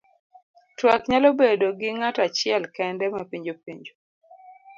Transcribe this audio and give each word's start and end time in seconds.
Twak 0.77 1.01
nyalo 1.09 1.29
bedo 1.41 1.65
gi 1.79 1.89
ng'ato 1.97 2.19
achiel 2.27 2.63
kende 2.75 3.05
mapenjo 3.13 3.53
penjo. 3.63 3.93